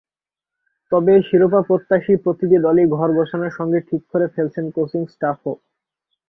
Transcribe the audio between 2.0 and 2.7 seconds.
প্রতিটি